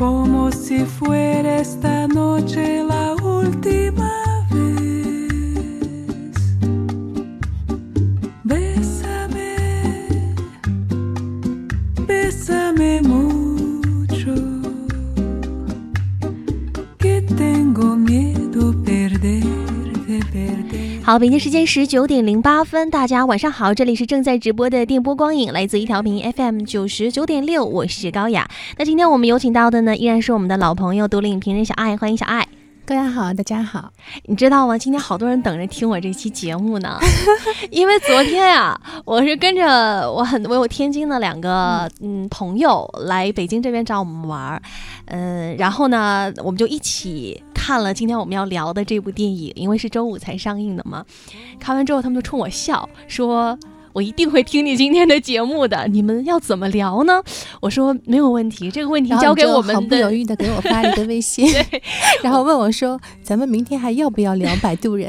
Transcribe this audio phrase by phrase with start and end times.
[0.00, 2.82] como si fuera esta noche
[21.10, 28.48] 好，北京时间十九点零八分，大家晚上好，这里是正在直播的电波光影，来自一调频 FM 九十九点六，我是高雅。
[28.78, 32.46] 那今天我们有请到的呢，依然是我们的老朋友独立影评人小爱，欢迎小爱。
[32.86, 33.90] 大家好，大家好。
[34.26, 34.78] 你知道吗？
[34.78, 36.96] 今天好多人等着听我这期节目呢，
[37.72, 44.62] 因为昨天呀、我是跟着我很我有天津的两个嗯朋友来北京这边找我们玩儿，
[45.06, 51.06] 嗯，然后呢，我们就一起看了今天我们要聊的这部电影，因为是周五才上映的嘛。
[51.60, 53.56] 看完之后，他们就冲我笑说。
[53.92, 57.22] 我一定会听你今天的节目的，你们要怎么聊呢？
[57.60, 60.10] 我说没有问题，这个问题交给我们毫不犹。
[60.10, 61.48] 豫的给我发了一个微信，
[62.22, 65.06] 然后问我说：“咱们明天还要不要聊摆渡人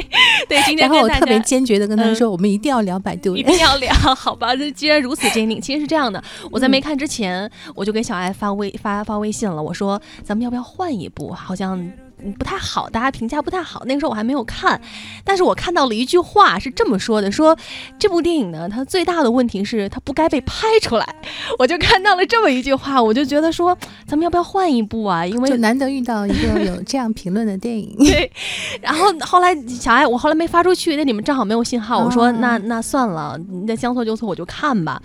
[0.48, 3.40] 对，今？”天然后我特别坚决的跟他嗯说：“我们一定要聊摆渡人。
[3.40, 4.56] 一定要聊，好吧？
[4.56, 11.30] 这既然如此坚定，其实是这样的，我在没看之前，我就给小爱发微发发微信了，我说咱们要不要换一部？
[11.32, 11.92] 好像嗯
[12.38, 13.82] 不太好，大家评价不太好。
[13.86, 14.80] 那个时候我还没有看，
[15.24, 17.56] 但是我看到了一句话是这么说的：说
[17.98, 21.06] 这部电影呢，它最大的问题是它不该被拍出来。
[21.58, 25.24] 我就看到了这么一句话，我就觉得说，咱们要不要换一部啊？
[25.24, 28.30] 因为就难得遇到一个有这样评论的电影， 对，
[28.80, 35.00] 然后后来小爱，我后来没发出去，那你们正好没有信号，我说、哦那那算了，那将错就错，我就看吧。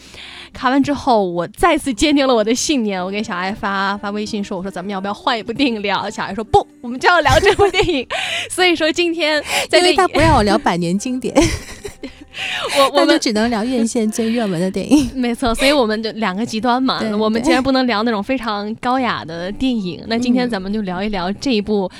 [0.52, 6.10] 看完之后，我再次坚定了我的信念，我给小爱发发微信说，我说咱们要不要换一部电影聊？
[6.10, 8.08] 小爱说不，我们 就要聊这部电影。
[8.50, 11.36] 所以说今天因为他不让我聊百年经典，
[12.80, 13.20] 我我们。
[13.20, 15.10] 只能聊院线最热门的电影。
[15.14, 17.02] 没错，所以我们就两个极端嘛。
[17.18, 21.84] 我们既然不能聊那种非常高雅的电影，那今天嗯咱们就聊一聊这一部。
[21.84, 21.92] 呃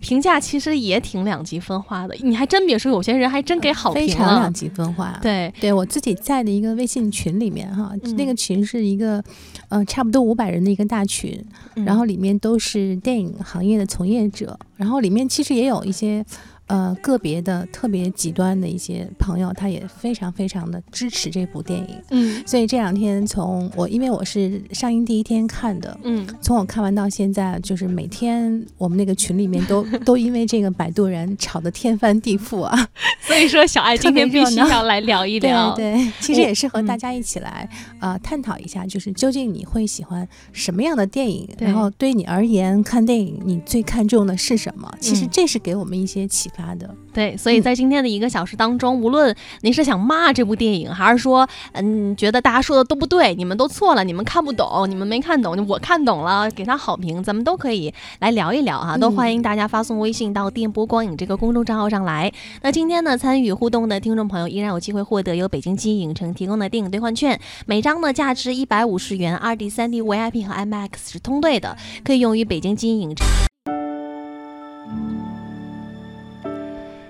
[0.00, 4.52] 评价其实也挺两极分化的，你还真别说，有些人还真给好评非常了两。
[4.52, 5.18] 极分化。
[5.22, 9.22] 对，对我自己在的一个微信群里面哈，嗯那个群是一个
[9.68, 11.42] 呃差不多五百人的一个大群，
[11.76, 16.24] 嗯然后里面都是电影行业的从业者，然后里面其实也有一些
[16.68, 21.96] 呃个别的特别极端的一些朋友，他也非常非常的支持这部电影。
[22.10, 25.98] 嗯所以这两天从我因为我是上映第一天看的。
[26.04, 32.88] 嗯，从我看完到现在，就是每天我们那个群里面都 都因为这个摆渡人吵得天翻地覆啊！
[33.20, 35.74] 所以说小爱今天必须要来聊一聊。
[35.74, 37.68] 对，其实也是和嗯大家一起来
[37.98, 44.92] 啊、呃探讨一下，就是究竟你会喜欢什么样的电影，然后对你而言看电影你最看重的是什么？
[45.00, 46.92] 其实嗯这是给我们一些启发的。
[47.14, 62.32] 对，所以在今天的一个小时当中，无论您是想骂这部电影，还是说，嗯，觉得大家说的都不对，你们都错了，你们看不懂，你们没看懂，我看懂了，给他好评，咱们都可以来聊一聊哈，都嗯欢迎大家发送微信到电波光影这个公众账号上来。
[62.62, 73.26] 那今天呢，参与互动的听众朋友依然有机会获得由北京记忆影城提供的电影兑换券，每张呢价值一百五十元，二 D、三 D、VIP 和 IMAX 是通兑的，可以用于北京记忆影城。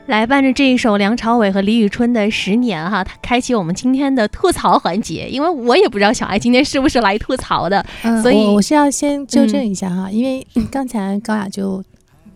[0.09, 5.29] 来伴着这一首梁朝伟和李宇春的《十年》哈，它开启我们今天的吐槽环节。
[5.29, 11.85] 因为我也不知道小爱今天是不是来吐槽的，嗯，所以我我是要先纠正嗯一下哈，因为刚才高雅就。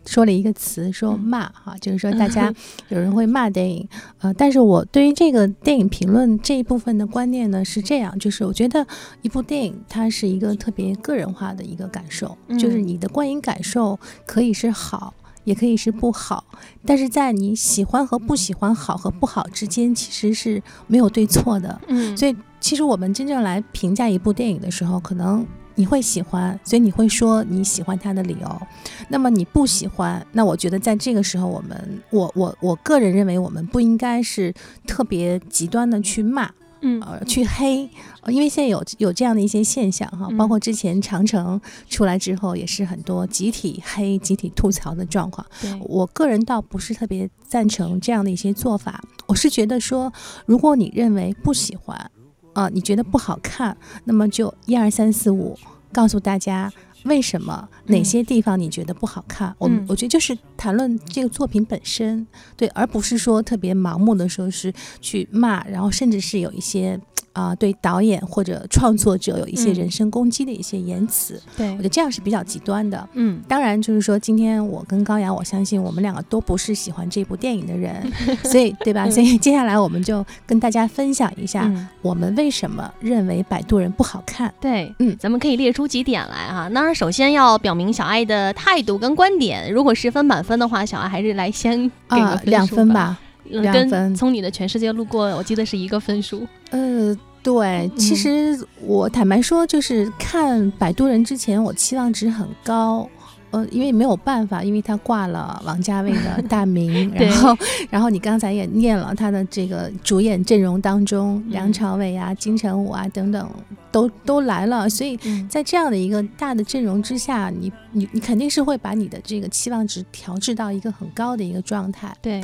[0.05, 2.53] 说了一个词，说嗯骂哈，就是说大家
[2.89, 8.85] 有人会骂电影，呃，但是我对于这个电影评论这一部分的观念呢是这样，就是我觉得
[9.23, 13.97] 一部电影它是一个特别个人化的一个感受，就是嗯你的观影感受
[14.27, 16.45] 可以是好，也可以是不好，
[16.85, 21.81] 但是在你喜欢和不喜欢、好和不好之间，其实是没有对错的。
[21.89, 25.45] 嗯所以，其实我们真正来评价一部电影的时候，可能
[25.75, 28.63] 你会喜欢，所以你会说你喜欢它的理由。
[29.09, 34.55] 那么你不喜欢，那我觉得在这个时候，我们我我我个人认为，我们不应该是
[34.87, 36.51] 特别极端的去骂。
[36.83, 37.89] 嗯呃，去黑，
[38.23, 45.47] 呃因为现在有有这样的一些现象哈，嗯包括之前长城出来之后，也是很多集体黑、集体吐槽的状况。
[45.81, 49.03] 我个人倒不是特别赞成这样的一些做法。
[49.27, 50.13] 我是觉得说，
[50.45, 52.11] 如果你认为不喜欢，
[52.53, 55.59] 啊、你觉得不好看，那么就一二三四五
[55.93, 56.71] 告诉大家。
[57.05, 57.69] 为什么？
[57.87, 59.55] 哪嗯些地方你觉得不好看？
[59.59, 62.27] 我我觉得就是谈论这个作品本身，
[62.57, 67.01] 对，而不是说特别盲目的说是去骂，然后甚至是有一些
[67.33, 73.09] 啊、对导演或者创作者有一些嗯人身攻击的一些言辞，对我觉，得这样是比较极端的。
[73.15, 78.11] 嗯，当然，就是说，今天我跟高阳，我相信我们两个都不是喜欢这部电影的人，
[78.45, 79.05] 所以，对吧？
[79.07, 84.53] 嗯所以接下来我们就跟大家分享一下，嗯我们为什么认为《摆渡人》不好看。
[84.61, 86.69] 对，嗯咱们可以列出几点来哈。
[86.73, 89.73] 当然，首先要表明小爱的态度跟观点。
[89.73, 92.67] 如果十分满分的话，小爱还是来先给个两。
[92.67, 93.19] 分吧。
[93.61, 96.47] 两分从你的全世界路过，我记得是一个分数。
[96.71, 103.09] 呃，对，其嗯实我坦白说，就是看《摆渡人》之前，我期望值很高。
[103.51, 107.55] 呃，因为没有办法，因为他挂了王家卫的 大名，然后，
[107.91, 113.47] 然后你刚才也念了他的这个主演阵容当中，嗯梁朝伟啊、金城武啊等等
[113.91, 122.11] 都都来了，所以嗯，在这样的一个大的阵容之下，你你你肯定是会把你的这个期望值调至到一个很高的一个状态。
[122.23, 122.43] 对，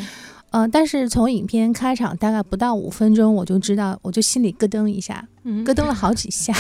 [0.50, 6.54] 呃，但是从影片开场大概不到五分钟，我就知道，我就心里咯噔一下，嗯，咯噔了好几下，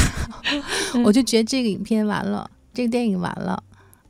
[1.04, 3.62] 我就觉得这个影片完了，这个电影完了。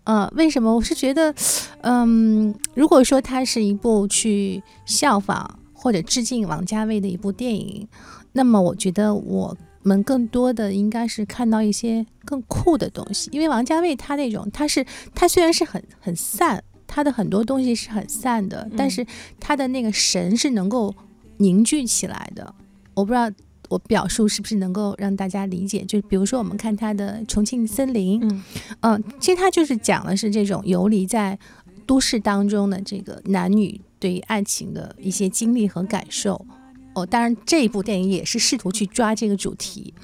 [0.05, 0.75] 呃，为什么？
[0.75, 1.35] 我是觉得，
[1.83, 7.87] 嗯，如果说它是一部去效仿或者致敬王家卫的一部电影，
[8.33, 14.85] 那么我觉得我们更多的应该是看到一些更酷的东西，因为王家卫他那种，他是
[15.15, 19.07] 他虽然是很很散，他的很多东西是很散的，但嗯是
[19.39, 20.93] 他的那个神是能够
[21.37, 22.53] 凝聚起来的。
[22.95, 23.31] 我不知道
[23.69, 28.43] 我表述是不是能够让大家理解，就比如说我们看他的《重庆森林》，嗯
[28.81, 31.39] 嗯，其实他就是讲的是这种游离在
[31.87, 36.45] 都市当中的这个男女对于爱情的一些经历和感受。
[36.95, 39.95] 哦，当然这一部电影也是试图去抓这个主题，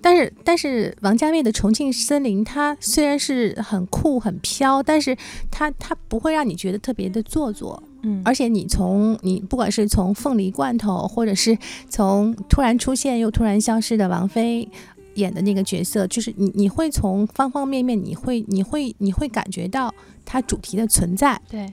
[0.00, 5.16] 但是但是王家卫的《重庆森林》，它虽然是很酷很飘，但是
[5.50, 11.58] 它它不会让你觉得特别的做作，嗯，而且你从你不管是从凤梨罐头，或者是
[11.88, 14.68] 从突然出现又突然消失的王菲
[15.14, 19.92] 演的那个角色，就是你你会从方方面面，你会你会你会感觉到
[20.24, 21.72] 它主题的存在，对，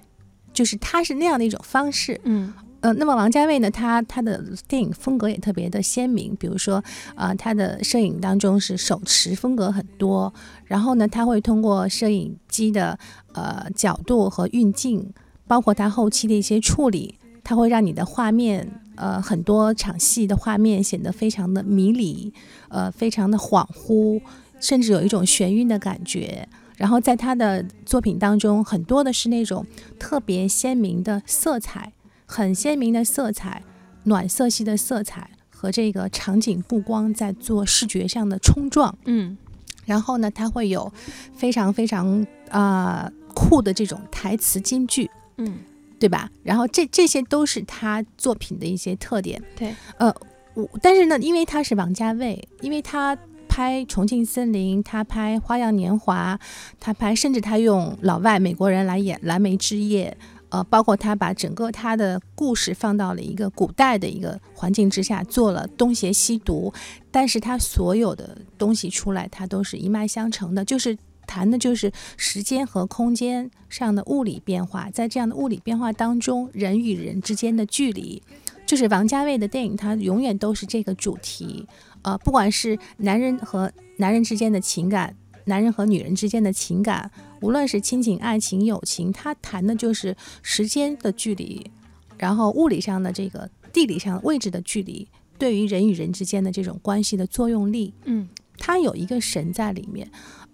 [0.51, 2.19] 就是它是那样的一种方式。
[2.23, 2.51] 嗯
[2.85, 6.83] 呃，那么王家卫呢，他他的电影风格也特别的鲜明，比如说，
[7.15, 10.31] 呃，他的摄影当中是手持风格很多，
[10.65, 12.99] 然后呢，他会通过摄影机的
[13.33, 15.11] 呃角度和运镜，
[15.47, 22.31] 包括他后期的一些处理，它会让你的画面，呃，很多场戏的画面显得非常的迷离，
[22.69, 24.21] 呃，非常的恍惚，
[24.59, 26.47] 甚至有一种眩晕的感觉。
[26.77, 29.65] 然后在他的作品当中，很多的是那种
[29.97, 31.93] 特别鲜明的色彩。
[32.25, 33.63] 很鲜明的色彩，
[34.03, 38.97] 暖色系的色彩和这个场景布光在做视觉上的冲撞。
[39.05, 39.37] 嗯
[39.85, 40.91] 然后呢，它会有
[41.35, 45.07] 非常非常啊、酷的这种台词金句，
[45.37, 45.59] 嗯，
[45.99, 46.31] 对吧？
[46.41, 49.39] 然后这这些都是他作品的一些特点。
[49.55, 50.11] 对，呃，
[50.55, 53.15] 我但是呢，因为他是王家卫，因为他
[53.47, 56.39] 拍《重庆森林》，他拍《花样年华》，
[56.79, 60.17] 他拍甚至他用老外美国人来演《蓝莓之夜》。
[60.55, 66.73] 呃，包括他把整个他的故事放到了一个古代的一个环境之下，做了东邪西毒，
[67.11, 70.97] 但是他所有的东西出来，他都是一脉相承的，就是
[71.27, 78.23] 谈的就是时间和空间上的物理变化，在这样的物理变化当中，人与人之间的距离，
[78.65, 81.67] 就是王家卫的电影，他永远都是这个主题。
[82.03, 85.13] 呃，不管是男人和男人之间的情感，
[85.45, 87.09] 男人和女人之间的情感，
[87.41, 91.69] 无论是亲情、爱情、友情，他谈的就是时间的距离，
[92.17, 95.07] 然后物理上的这个地理上位置的距离，
[95.37, 98.27] 对于人与人之间的这种关系的作用力，嗯
[98.57, 100.09] 它有一个神在里面。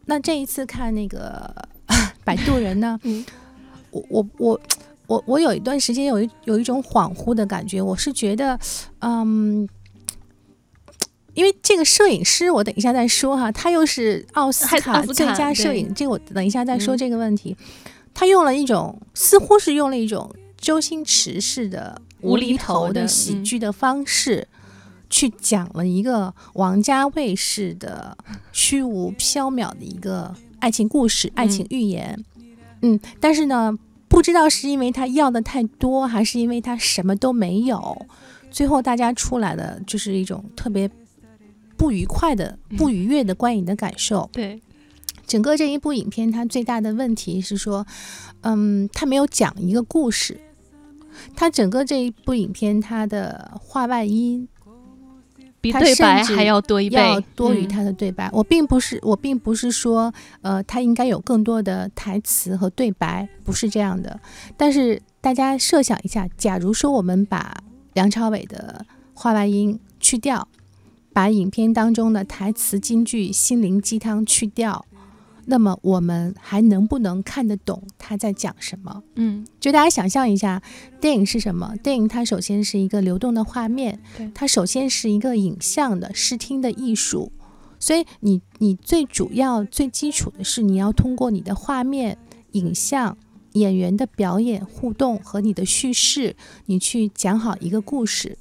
[0.06, 1.54] 那这一次看那个
[2.26, 3.26] 《摆渡人》呢， 嗯
[3.92, 4.62] 我我我
[5.08, 8.60] 我我有一段时间有一有一种恍惚的感觉，我是觉得，
[9.00, 9.68] 嗯。
[11.34, 17.56] 因为这个摄影师，我等一下再说哈，他又是奥斯卡最佳摄影，这个我等一下再说嗯这个问题。
[18.14, 24.48] 他用了一种，似乎是用了一种周星驰式的无无厘厘头的喜剧的方式，
[25.10, 28.18] 去讲了一个王家卫式的
[28.52, 32.24] 虚无缥缈的一个爱情故事、爱情寓言。
[32.82, 33.78] 嗯，但是呢，
[34.10, 38.06] 不知道是因为他要的太多，还是因为他什么都没有，
[38.52, 40.90] 最后大家出来的就是一种特别
[41.82, 44.30] 不愉快的、不愉悦的观影的感受。
[44.32, 44.62] 对，
[45.26, 47.84] 整个这一部影片，它最大的问题是说，
[48.42, 50.40] 嗯，它没有讲一个故事。
[51.36, 54.48] 它整个这一部影片，它的话外音
[55.60, 58.30] 比他对白还要多一倍，要多于嗯它的对白。
[58.32, 64.20] 我并不是，我并不是说，呃，它应该有更多的台词和对白，不是这样的。
[64.56, 67.58] 但是大家设想一下，假如说我们把
[67.94, 68.86] 梁朝伟的
[69.16, 70.48] 话外音去掉，
[71.14, 74.86] 把影片当中的台词金句、心灵鸡汤去掉，
[75.46, 79.04] 那么我们还能不能看得懂他在讲什么？
[79.16, 80.62] 嗯就大家想象一下，
[81.00, 81.76] 电影是什么？
[81.84, 87.32] 电影它首先是一个流动的画面对，它首先是一个影像的视听的艺术，
[87.80, 92.18] 所以你你最主要、最基础的是你要通过你的画面、
[92.54, 93.18] 影像、
[93.54, 96.36] 演员的表演、互动和你的叙事，
[96.68, 98.38] 你去讲好一个故事。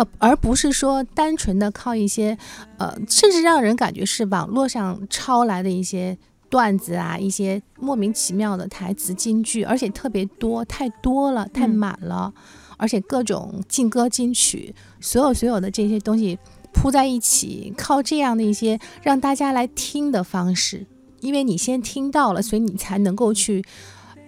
[0.00, 2.38] 呃，而不是说单纯的靠一些，
[2.78, 6.16] 呃，甚至让人感觉是网络上抄来的一些
[6.48, 12.32] 段子啊，一些莫名其妙的台词金句，而且特别多，太多了，太嗯满了，
[12.78, 16.38] 而且各种劲歌金曲，所有所有的这些东西
[16.72, 20.86] 铺在一起，靠这样的一些让大家来听的方式，
[21.20, 23.62] 因为你先听到了，所以你才能够去。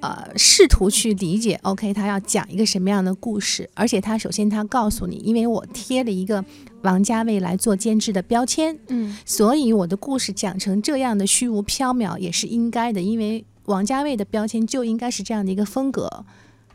[0.03, 6.45] 呃，试图去理解，OK，他要讲一个什么样的故事，而且他首先他告诉你，因为我贴了一个
[6.83, 16.25] 王家卫来做监制的标签，嗯所以我的故事讲成这样的虚无缥缈也是应该的，因为王家卫的标签就应该是这样的一个风格。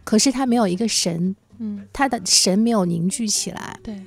[0.05, 3.77] 可是他没有一个神，嗯，他的神没有凝聚起来。
[3.83, 4.01] 对，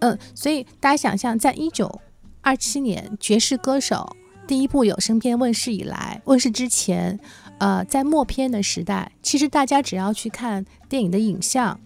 [0.00, 2.02] 嗯，所以大家想象，在一九
[2.42, 4.14] 二七年《爵士歌手》
[4.46, 7.18] 第一部有声片问世以来，问世之前，
[7.58, 11.78] 呃，在默片的时代，其实大家只要去看电影的影像，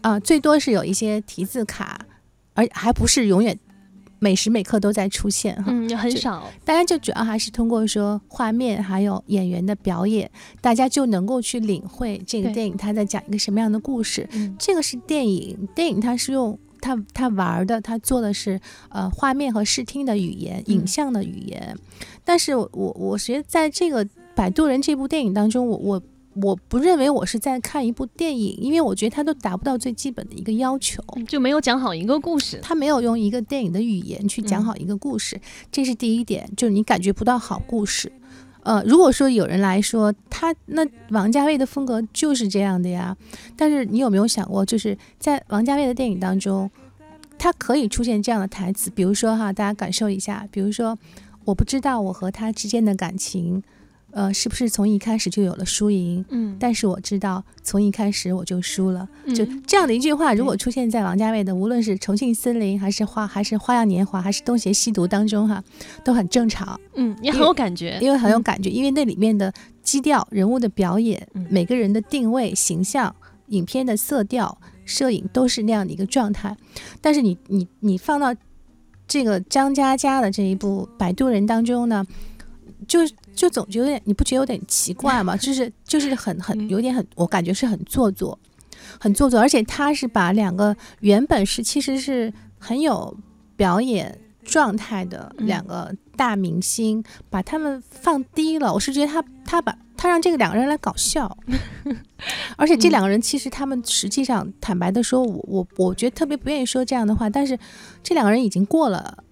[0.00, 2.00] 啊、最多是有一些题字卡，
[2.54, 3.58] 而还不是永远
[4.18, 5.64] 每时每刻都在出现哈。
[5.68, 10.28] 嗯，也很少，大家就主要还是通过说画面还有演员的表演，
[10.60, 14.28] 大家就能够去领会这个电影它在讲一个什么样的故事。
[14.32, 21.76] 嗯这个是电影，电影它是用它它玩儿的，它做的是呃画面和视听的语言、嗯影像的语言。
[22.24, 24.04] 但是我我我觉得在这个
[24.36, 26.02] 《摆渡人》这部电影当中，我我
[26.42, 31.02] 我不认为我是在看一部电影，因为我觉得它都达不到最基本的一个要求。
[31.16, 35.40] 嗯就没有讲好一个故事，他没有用一个电影的语言去讲嗯好一个故事，
[35.72, 38.12] 这是第一点，就是你感觉不到好故事。
[38.62, 43.16] 呃，如果说有人来说他那王家卫的风格就是这样的呀，
[43.56, 46.70] 但是你有没有想过，就是在王家卫的电影当中，
[47.38, 50.98] 他可以出现这样的台词，比如说哈，大家感受一下，比如说
[51.44, 53.62] 我不知道我和他之间的感情，
[54.16, 59.06] 呃，是不是从一开始就有了输赢，嗯，但是我知道从一开始我就输了。
[59.34, 65.62] 就嗯这样的一句话，如果出现在王家卫的，无论是《重庆森林》还是花还是《花样年华》还是《东邪西毒》当中，哈，
[66.02, 73.14] 都很正常，嗯也很有感觉，因为很有嗯感觉，因为那里面的基调、人物的表演、嗯每个人的定位、形象、
[73.48, 74.56] 影片的色调、
[74.86, 76.56] 摄影都是那样的一个状态。
[77.02, 78.34] 但是你你你放到
[79.06, 82.06] 这个张嘉佳的这一部《摆渡人》当中呢，
[82.88, 83.00] 就
[83.36, 85.36] 就总觉得有点，你不觉得有点奇怪吗？
[85.38, 88.36] 就是就是很很嗯有点很，我感觉是很做作，
[88.98, 93.14] 很做作，而且他是把两个原本是其实是很有
[93.54, 98.72] 表演状态的嗯两个大明星，把他们放低了。
[98.72, 101.36] 我是觉得他他把他让这个两个人来搞笑，
[102.56, 107.58] 而且这嗯两个人其实他们实际上坦白的说，我我我觉得特别不愿意说这样的话，但是
[108.02, 109.22] 这两个人已经过了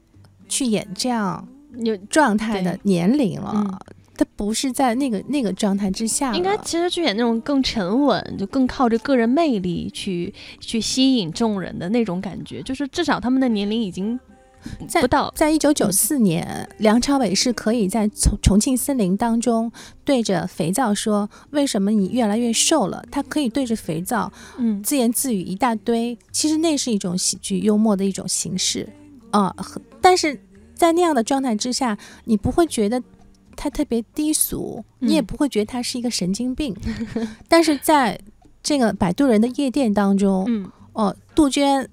[0.49, 1.47] 去演这样
[1.79, 3.53] 有状态的年龄了。
[3.55, 3.79] 嗯
[4.17, 14.19] 他不是在那个那个状态之下，应该其实去演那种更沉稳，就更靠着个人魅力去去吸引众人的那种感觉，就是至少他们的年龄已经
[14.89, 19.71] 在不到，在一九九四年，梁朝伟是可以在重重庆森林当中
[20.05, 26.17] 对着肥皂说：“为什么你越来越瘦了？”他可以对着肥皂嗯自言自语一大堆。
[26.33, 28.89] 其实那是一种喜剧幽默的一种形式
[29.33, 30.41] 啊、和但是
[30.75, 33.03] 在那样的状态之下，你不会觉得
[33.55, 36.75] 他特别低俗，你也嗯不会觉得他是一个神经病。
[37.49, 38.19] 但是在
[38.63, 41.89] 这个摆渡人的夜店当中，嗯，哦，杜鹃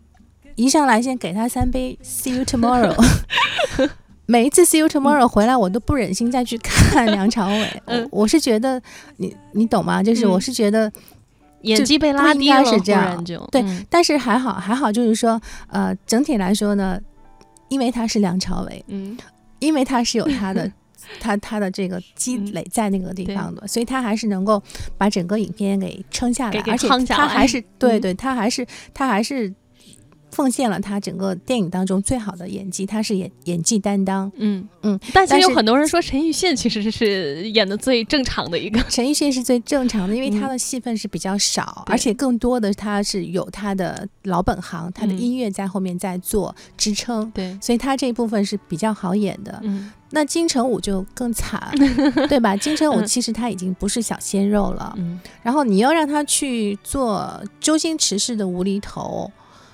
[0.56, 2.96] 一上来先给他三杯 See you tomorrow。
[4.26, 7.82] 每一次 See you tomorrow 回来，我都不忍心再去看梁朝伟。
[7.86, 8.82] 嗯我我是觉得
[9.18, 10.02] 你你懂吗？
[10.02, 10.90] 就是嗯我是觉得，
[11.64, 17.00] 演技被拉低了，是这样对嗯但是还好还好，就是说，呃，整体来说呢，
[17.68, 19.18] 因为他是梁朝伟，嗯
[19.60, 20.72] 因为他是有他的
[21.20, 24.62] 他他的这个积嗯累在那个地方的，所以他还是能够
[24.98, 28.02] 把整个影片给撑下来，给给而且他还是 对嗯。
[28.02, 29.54] 对，他还是他还是
[30.32, 34.32] 奉献了他整个电影当中最好的演技，他是演演技担当。
[34.38, 45.20] 嗯嗯，但其实有很多人说陈奕迅其实是演的最正常的一个，陈奕迅是最正常的，因为他嗯的戏份是比较少，对而且更多的他是有他的老本行，他的嗯。
[45.22, 47.30] 音乐在后面在做支撑。
[47.32, 49.92] 对，所以他这一部分是比较好演的，嗯。
[50.14, 51.72] 那金城武就更惨，
[52.28, 52.56] 对吧？
[52.58, 53.06] 金城武嗯。
[53.06, 55.20] 其实他已经不是小鲜肉了，嗯。
[55.44, 59.32] 然后你要让他去做周星驰式的无厘头，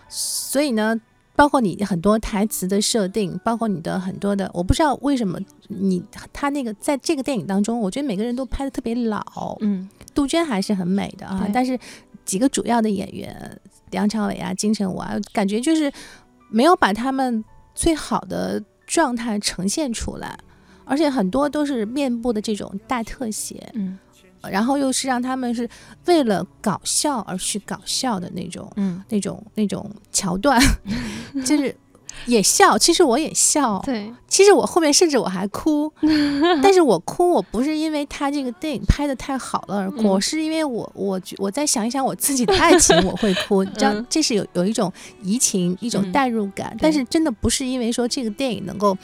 [0.10, 1.00] 所以呢，
[1.36, 11.78] 包括你很多台词的设定，包括你的很多的，我不知道为什么你他那个在这个电影当中，我觉得每个人都拍的特别老，嗯，杜鹃还是很美的啊，但是
[12.26, 13.60] 几个主要的演员
[13.92, 15.92] 梁朝伟啊、金城武啊，感觉就是
[16.50, 17.44] 没有把他们
[17.76, 20.38] 最好的状态呈现出来，
[20.86, 24.00] 而且很多都是面部的这种大特写，嗯
[24.50, 25.68] 然后又是让他们是
[26.06, 30.62] 为了搞笑而去搞笑的那种、嗯，那种、那种桥段，
[31.46, 31.75] 就是
[32.25, 32.77] 也笑。
[32.77, 35.92] 其实我也笑，对，其实我后面甚至我还哭，
[36.63, 48.98] 但是我哭我不是因为他这个电影拍的太好了而哭，嗯是因为我我我在想一想我自己的爱情我会哭， 你知道嗯这是有有一种移情一种嗯代入感，但是真的不是因为说这个电影能够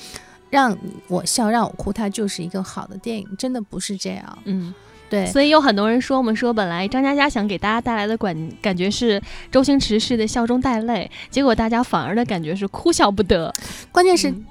[0.50, 0.76] 让
[1.08, 4.38] 我笑让我哭，它就是一个好的电影，真的不是这样。
[4.46, 4.74] 嗯。
[5.14, 13.54] 对，所以有很多人说，我们说本来张嘉佳想给大家带来的感感觉是周星驰式的笑中带泪，结果大家反而的感觉是哭笑不得。
[13.92, 14.46] 关键是嗯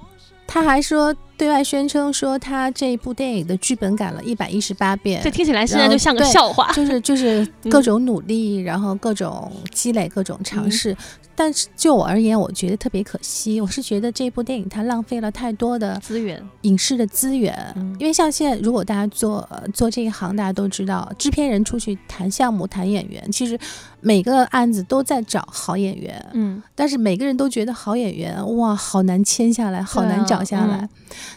[0.45, 6.71] 他还说对外宣称说他这部电影的剧本改了一百一十八遍这，听起来现在就像个笑话。
[6.73, 10.95] 就是就是嗯各种努力，然后各种积累，各种尝试。
[11.43, 13.61] 但是就我而言，我觉得特别可惜。
[13.61, 17.97] 我是觉得这部电影它浪费了太多的资源，影视的资源，嗯。
[17.99, 23.59] 因为像现在，如果大家做、呃做这一行，大家都知道，制片人出去谈项目、谈演员，其实
[24.01, 30.77] 每个案子都在找好演员，嗯，但是每个人都觉得好演员哇，好难签下来，好难找下来。
[30.77, 30.89] 嗯。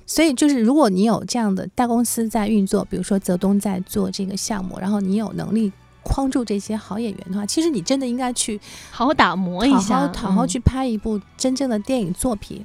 [0.05, 5.71] 所以就是，如果你有这样的大公司在运作，比如说泽东在做这个项目，然后你有能力
[6.05, 8.57] 框住这些好演员的话，其实你真的应该去
[8.91, 12.63] 好好打磨一下，好好去拍一部真正的电影作品。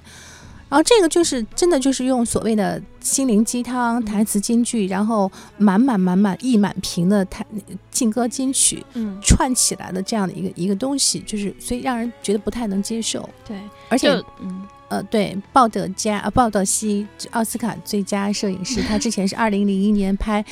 [0.68, 7.44] 然后这个就是真的就是用所谓的心灵鸡汤、台词金句，然后满满满满溢满屏的台
[7.90, 13.28] 劲歌金曲嗯，串起来的这样的一个一个东西，就是所以让人觉得不太能接受。
[13.44, 20.42] 对，而且嗯呃，对，鲍德加呃鲍德西奥斯卡最佳摄影师，他之前是二零零一年拍《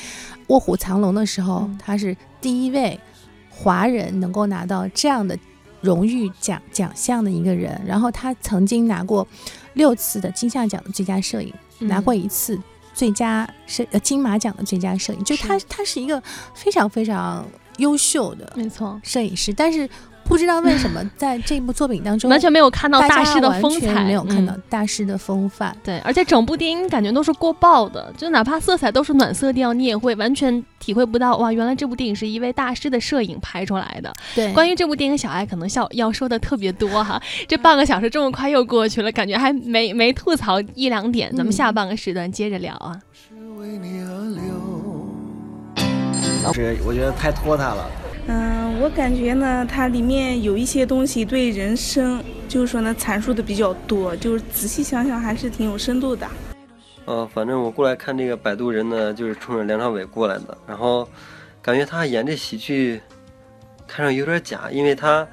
[0.47, 2.97] 卧虎藏龙》的时候，嗯他是第一位
[3.49, 5.37] 华人能够拿到这样的
[5.81, 7.79] 荣誉奖奖项的一个人。
[7.85, 9.27] 然后他曾经拿过
[9.73, 12.57] 六次的金像奖的最佳摄影，拿过嗯一次
[12.93, 16.23] 最佳摄呃金马奖的最佳摄影，就是他他是一个
[16.55, 17.45] 非常非常
[17.77, 19.89] 优秀的没错，摄影师，但是
[20.29, 25.75] 不知道为什么 在这部作品当中完全没有看到大师的风采，没有看到嗯大师的风范。
[25.83, 34.13] 对，而且整部电影感觉都是过曝的，就哪怕色彩都是暖色调，你也会完全体会不到哇，原来这部电影是一位大师的摄影拍出来的。
[34.35, 42.95] 对，关于这部电影，小爱可能笑要说的特别多哈，这半个小时这么快又过去了，感觉还没没吐槽一两点，咱们嗯下半个时段接着聊啊。
[43.11, 44.43] 是为你而流。
[46.53, 47.89] 这我觉得太拖沓了。
[48.31, 56.27] 嗯，我感觉呢，它里面有一些东西对人生，就是说呢，阐述的比较多，就是仔细想想还是挺有深度的。
[57.05, 60.55] 呃，反正我过来看这个《摆渡人》呢，就是冲着梁朝伟过来的。
[60.67, 61.09] 然后
[61.59, 63.01] 感觉他演这喜剧，
[63.87, 65.27] 看上有点假，因为他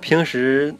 [0.00, 0.74] 平时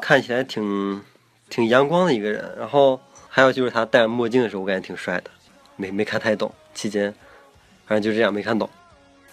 [0.00, 1.02] 看起来挺
[1.50, 2.42] 挺阳光的一个人。
[2.58, 5.30] 然后还有就是他戴着墨镜的时候，我感觉挺帅的。
[5.76, 7.14] 没没看太懂，期间
[7.84, 8.66] 反正就这样没看懂。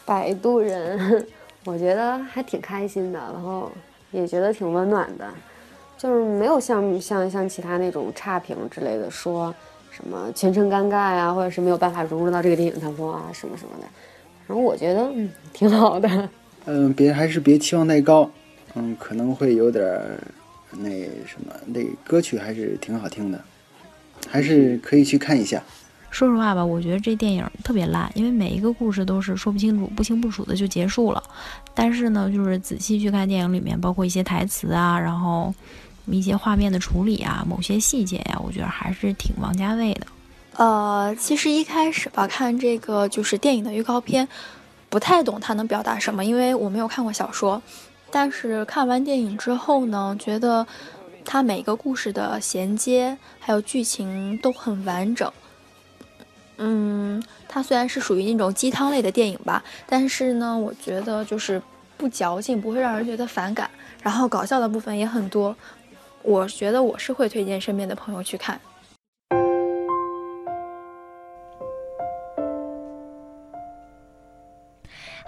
[0.06, 1.26] 摆渡人，
[1.66, 3.72] 我觉得还挺开心的，然后
[4.12, 5.28] 也觉得挺温暖的，
[5.98, 9.54] 就是没有像像像其他那种差评之类的说
[9.92, 13.88] 什么全程尴尬呀，或者是没有办法融入到这个电影当中啊什么什么的。
[14.48, 16.30] 然后我觉得嗯挺好的。
[16.66, 18.30] 嗯，别还是别期望太高，
[18.76, 20.18] 嗯，可能会有点儿
[20.72, 20.90] 那
[21.26, 23.42] 什么，那歌曲还是挺好听的，
[24.30, 25.62] 还是可以去看一下。
[26.14, 31.22] 说实话吧，我觉得这电影特别烂，因为每一个故事都是说不清楚、不清不楚的就结束了。
[31.74, 35.52] 但是呢，就是仔细去看电影里面，包括一些台词啊，然后
[36.06, 40.06] 一些画面的处理啊，某些细节呀、我觉得还是挺王家卫的。
[40.58, 44.28] 呃，其实一开始吧，看这个就是电影的预告片，
[44.90, 47.60] 不太懂它能表达什么，因为我没有看过小说。
[48.12, 50.68] 但是看完电影之后呢，觉得
[51.26, 55.34] 它每个故事的衔接还有剧情都很完整。
[56.58, 61.62] 嗯，它虽然是属于那种鸡汤类的电影吧，但是呢，我觉得就是
[61.98, 63.70] 不矫情，不会让人觉得反感，
[64.02, 65.56] 然后搞笑的部分也很多。
[66.22, 68.60] 我觉得我是会推荐身边的朋友去看。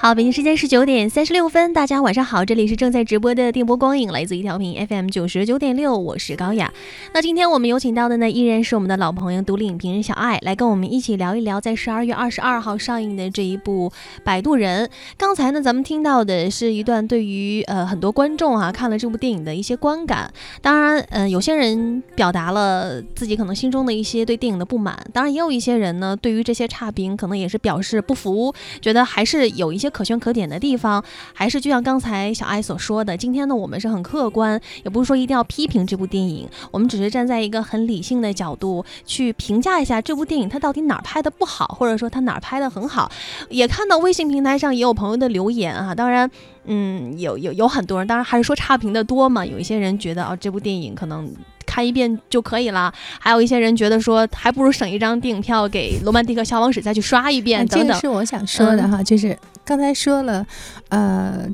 [0.06, 6.72] 好，北京时间是九点三十六分，大家晚上好，这里是正在直播的电波光影，来自一调频 FM 九十九点六，我是高雅。
[7.12, 13.92] 那今天我们有请到的呢，依然是我们的老朋友独立影评人小爱，来跟我们一起聊一聊在十二月二十二号上映的这一部
[14.24, 14.86] 《摆渡人》。
[15.18, 20.32] 刚才呢，咱们听到的是一段对于呃很多观众啊看了这部电影的一些观感。
[20.62, 29.92] 当然，嗯，有些人表达了自己可能心中的一些对电影的不满，当然也有一些人呢，对于这些差评可能也是表示不服，觉得还是有一些。
[29.96, 43.10] 可圈可点的地方，还是就像刚才小爱所说的，今天呢，我们是很客观，也不是说一定要批评这部电影，我们只是站在一个很理性的角度去评价一下这部电影，它到底哪儿拍的不好，或者说它哪儿拍的很好。
[43.50, 46.30] 也看到微信平台上也有朋友的留言啊，当然，
[46.66, 51.34] 嗯，有有有很多人，当然还是说差评的多嘛，有一些人觉得啊，这部电影可能。
[51.76, 57.88] 看一遍就可以了，还有一些人觉得说，还不如省一张电影票给《罗曼蒂克消亡史》再去刷一遍等等。
[57.90, 60.48] 这个是我想说的哈，就是刚才说了，
[60.88, 61.46] 呃，《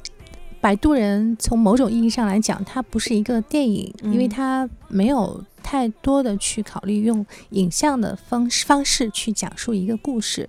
[0.61, 10.47] 摆渡人》从某种意义上来讲，它不是一个电影，因为它没有太多的去考虑用影像的方式方式去讲述一个故事。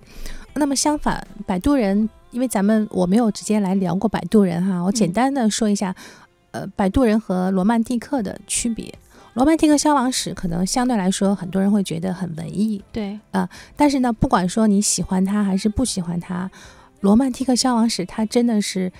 [0.53, 5.95] 那么相反，《摆渡人》，因为咱们我没有直接来聊过《摆渡人》哈，我简单的说一下，
[6.51, 8.93] 呃，《摆渡人》和《罗曼蒂克》的区别。
[9.33, 13.49] 罗曼蒂克消亡史可能相对来说，很多人会觉得很文艺，对啊。
[13.75, 16.49] 但是呢，不管说你喜欢它还是不喜欢它，
[17.01, 18.91] 罗曼蒂克消亡史它真的是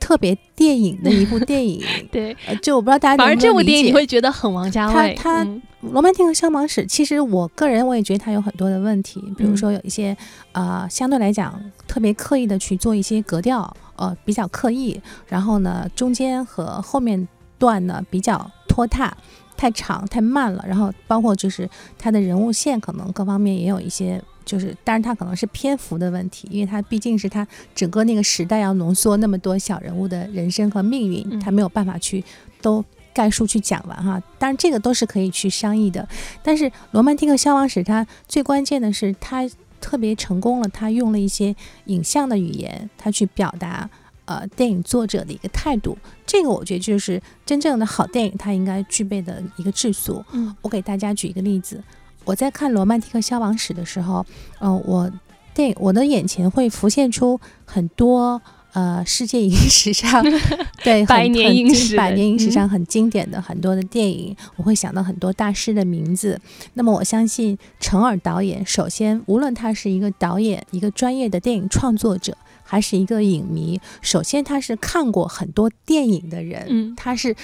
[0.00, 1.84] 特别电影的一部 电影。
[2.10, 5.14] 对，就我不知道大家反正这部电影你会觉得很王家卫。
[5.14, 5.46] 他
[5.80, 10.16] 罗曼蒂克消亡史，其实我个人我也觉得它有很多的问题，比如说有一些
[10.52, 19.14] 呃相对来讲特别刻意的去做一些格调，呃比较刻意，然后呢中间和后面段呢比较拖沓。
[19.56, 32.24] 太长太慢了，然后包括就是他的人物线可能各方面也有一些，就是但是他可能是篇幅的问题，因为他毕竟是他整个那个时代要浓缩那么多小人物的人生和命运，他没有办法去
[32.60, 34.20] 都概述去讲完哈。
[34.38, 36.08] 当然这个都是可以去商议的，
[36.42, 39.48] 但是《罗曼蒂克消亡史》它最关键的是它
[39.80, 41.54] 特别成功了，它用了一些
[41.86, 43.88] 影像的语言，它去表达。
[44.32, 50.24] 呃，电影作者的一个态度，这个我觉得就是真正的好电影它应该具备的一个质素。
[50.32, 51.82] 嗯，我给大家举一个例子，
[52.24, 54.24] 我在看《罗曼蒂克消亡史》的时候，
[54.60, 55.10] 嗯，我
[55.52, 58.40] 电影我的眼前会浮现出很多
[58.72, 60.24] 呃世界影史上
[60.82, 66.40] 对百年影史百年影史上很经典的很多的电影，我会想到很多大师的名字。
[66.72, 72.34] 那么我相信陈尔导演，首先无论他是一个导演，一个专业的电影创作者。
[72.72, 73.78] 还是一个影迷。
[74.00, 77.36] 首先，他是看过很多电影的人，嗯，他是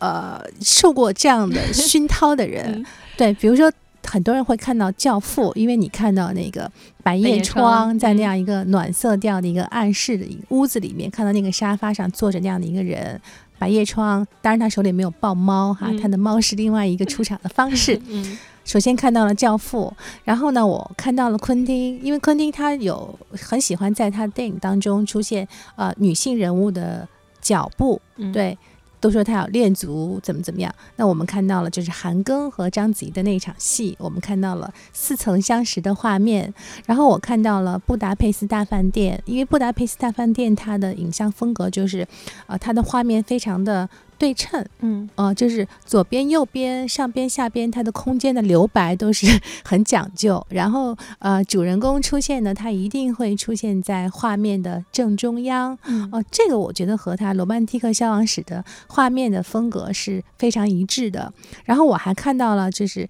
[0.00, 2.84] 呃受过这样的 熏陶的人。
[3.16, 3.72] 对，比如说
[4.04, 6.68] 很多人会看到《教父》，因为你看到那个
[7.00, 13.20] 百叶窗，在那样一个暖色调的一个暗室的屋子里面，看到那个沙发上坐着那样的一个人，
[13.60, 14.26] 百叶窗。
[14.40, 18.02] 当然，他手里没有抱猫哈，他的猫是另外一个出场的方式。
[18.10, 18.36] 嗯。
[18.64, 19.92] 首先看到了《教父》，
[20.24, 25.46] 然后呢，我看到了昆汀，因为昆汀他有很喜欢在他的电影当中出现
[25.76, 27.06] 呃女性人物的
[27.40, 28.00] 脚步，
[28.32, 28.56] 对。
[29.00, 36.54] 都说他要练足怎么怎么样，那我们看到了就是韩庚和章子怡的那场戏，我们看到了似曾相识的画面，
[36.86, 42.06] 然后我看到了布达佩斯大饭店，因为布达佩斯大饭店它的影像风格就是，
[42.46, 43.90] 呃，它的画面非常的
[44.22, 49.26] 对称，嗯，呃，就是左边、右边、上边、下边，它的空间的留白都是
[49.66, 55.76] 很讲究，然后呃，主人公出现呢，他一定会出现在画面的正中央，
[56.12, 58.64] 哦，这个我觉得和他罗曼蒂克消亡史的。
[58.86, 61.32] 画面的风格是非常一致的。
[61.64, 63.08] 然后我还看到了，就是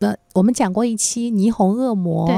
[0.00, 2.28] 呃，我们讲过一期《霓虹恶魔》，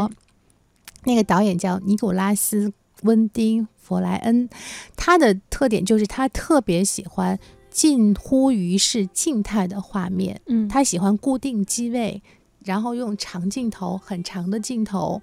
[1.05, 2.69] 那个导演叫尼古拉斯·
[3.05, 4.51] 温丁·弗莱恩，
[4.95, 7.39] 他的特点就是他特别喜欢
[7.71, 10.41] 近乎于是静态的画面。
[10.47, 12.23] 嗯，他喜欢固定机位，
[12.65, 15.23] 然后用长镜头、很长的镜头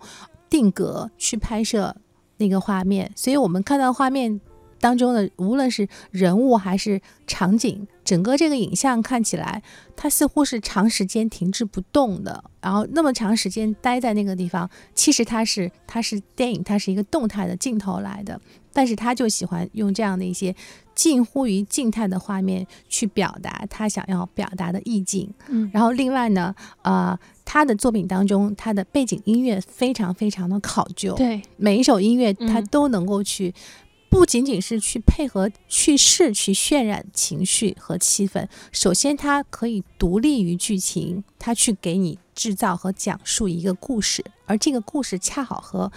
[0.49, 1.95] 定格去拍摄
[2.37, 3.11] 那个画面。
[3.15, 4.39] 所以我们看到画面。
[4.79, 9.63] 当中的无论是人物还是场景，整个这个影像看起来，
[9.95, 18.39] 它似乎是长时间停滞不动的，然后那么长时间待在那个地方，其实它是它是电影，它是一个动态的镜头来的，
[18.71, 20.55] 但是他就喜欢用这样的一些
[20.97, 25.31] 近乎于静态的画面去表达他想要表达的意境。
[25.47, 33.53] 嗯，然后另外呢，呃，他的作品当中，他的背景音乐非常非常的考究，对每一首音乐他都能够去。
[34.09, 45.91] 不仅仅是去配合叙事去渲染情绪和气氛，首先它可以独立于剧情，它去给你制造和讲述一个故事，而这个故事恰好和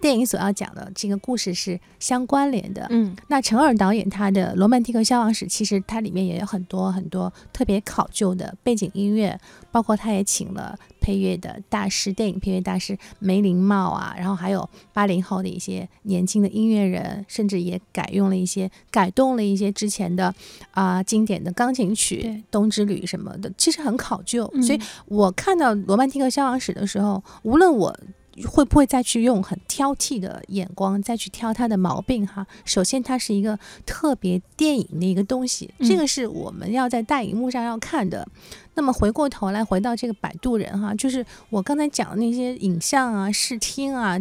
[0.00, 2.86] 电影所要讲的这个故事是相关联的。
[2.90, 9.38] 嗯，那陈尔导演他的《罗曼蒂克消亡史》，其实它里面也有很多很多特别考究的背景音乐，
[9.72, 20.32] 包括他也请了配乐的大师，电影配乐大师梅林茂啊，然后还有八零后的一些年轻的音乐人，甚至也改用了一些改动了一些之前的
[20.72, 24.48] 啊、经典的钢琴曲《冬之旅》什么的，其实很考究。
[24.54, 27.96] 嗯所以我看到《罗曼蒂克消亡史》的时候，无论我
[28.44, 32.46] 会不会再去用很挑剔的眼光再去挑他的毛病哈？
[32.64, 38.26] 首先，它是一个特别电影的一个东西，嗯这个是我们要在大荧幕上要看的。
[38.74, 44.18] 那么回过头来，回到这个摆渡人哈，就是我刚才讲的那些影像啊、视听啊，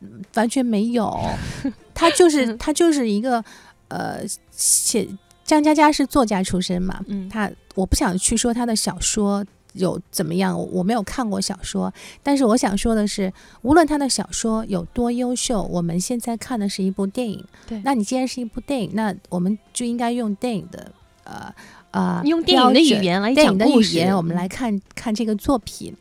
[0.00, 1.16] 嗯完全没有，
[1.94, 3.44] 他就是他就是一个
[3.88, 5.08] 呃写
[5.44, 13.32] 张嘉佳是作家出身嘛，嗯他我不想去说他的小说有怎么样，我我没有看过小说，但是我想说的是，
[13.62, 17.44] 无论他的小说有多优秀，我们现在看的是一部电影。
[17.66, 20.92] 对那你既然是一部电影，那我们就应该用电影的
[21.24, 21.54] 呃
[21.90, 25.94] 呃用电影的语言来讲故事我们嗯来看看这个作品。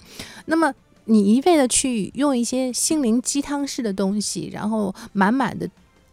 [0.45, 0.73] 那么
[1.05, 5.69] 你一味的去用一些心灵鸡汤式的东西，然后满满的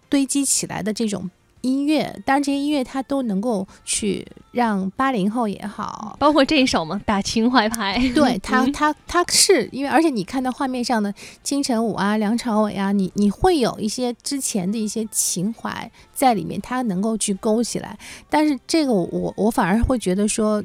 [0.08, 1.30] 堆积起来的这种
[1.62, 7.98] 音乐，当然这些音乐它都能够去让八零后也好，包括这一首嘛，打情怀牌。
[8.14, 17.98] 对他，嗯他他是因为，而且你看到画面上的金城武啊、梁朝伟啊，你你会有一些之前的一些情怀在里面，他能够去勾起来。
[18.30, 20.62] 但是这个我我反而会觉得说，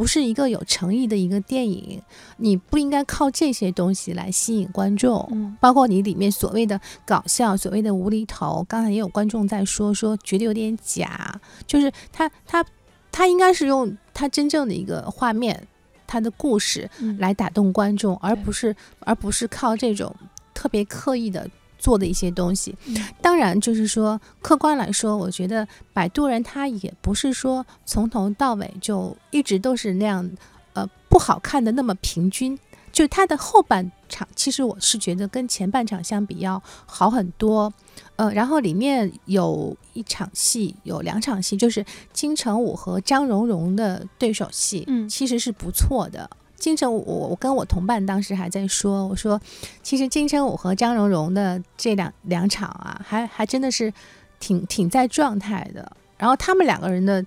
[0.00, 2.00] 不是一个有诚意的一个电影，
[2.38, 5.28] 你不应该靠这些东西来吸引观众。
[5.30, 12.64] 嗯包括你里面所谓的搞笑，所谓的无厘头，刚才也有观众在说说觉得有点假，就是他他
[13.12, 15.68] 他应该是用他真正的一个画面，
[16.06, 20.16] 他的故事嗯来打动观众，而不是而不是靠这种
[20.54, 21.46] 特别刻意的
[21.80, 22.76] 做的一些东西。
[22.86, 30.30] 嗯当然，就是说客观来说，我觉得《摆渡人》他也不是说从头到尾就一直都是那样，
[30.74, 32.56] 呃，不好看的那么平均。
[32.92, 37.72] 就他的后半场，其实我是觉得跟前半场相比要好很多。
[38.16, 46.28] 呃，然后里面有一场戏，有两场戏，就是金城武和张荣荣的对手戏，嗯其实是不错的。
[46.60, 49.40] 金城武，我我跟我同伴当时还在说，我说
[49.82, 53.92] 其实金城武和张荣荣的这两两场啊，还还真的是
[54.38, 55.90] 挺挺在状态的。
[56.18, 57.24] 然后他们两个人的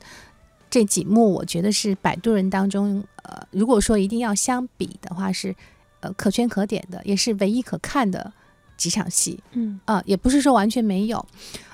[0.69, 5.53] 这几幕，我觉得是摆渡人当中，呃，如果说一定要相比的话，是
[6.01, 8.31] 呃可圈可点的，也是唯一可看的
[8.77, 9.39] 几场戏。
[9.53, 11.25] 嗯啊、也不是说完全没有，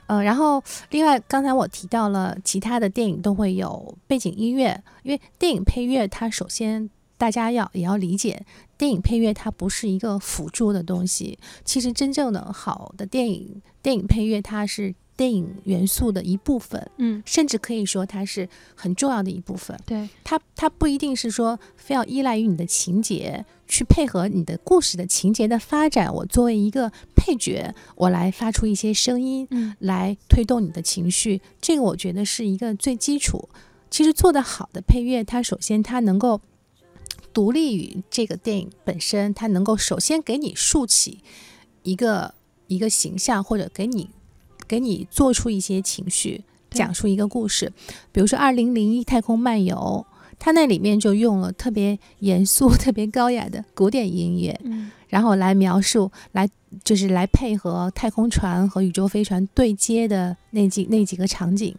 [0.07, 6.89] 呃，然后另外刚才我提到了其他的电影都会有背景音乐，因为电影配乐它首先
[7.19, 8.43] 大家要也要理解，
[8.77, 19.77] 电影配乐它不是一个辅助的东西，其实真正的好的电影电影配乐它是电影元素的一部分，嗯，甚至可以说它是很重要的一部分。
[19.85, 26.11] 对，它它不一定是说非要依赖于你的情节去配合你的故事的情节的发展。
[26.13, 33.49] 我作为一个配角，我来发出一些声音，嗯来推动你的情绪，这个我觉得是一个最基础。
[33.91, 36.39] 其实做得好的配乐，它首先它能够
[37.33, 41.19] 独立于这个电影本身，它能够首先给你竖起
[41.83, 42.33] 一个
[42.67, 44.09] 一个形象，或者给你
[44.67, 47.71] 给你做出一些情绪，讲述一个故事。
[48.11, 50.05] 比如说《二零零一太空漫游》，
[50.37, 56.47] 它那里面就用了特别严肃、 特别高雅的古典音乐，嗯然后来描述，来
[56.83, 61.75] 就是来配合太空船和宇宙飞船对接的那几那几个场景。